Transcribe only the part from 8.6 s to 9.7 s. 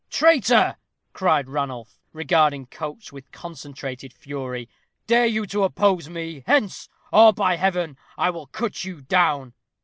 you down!"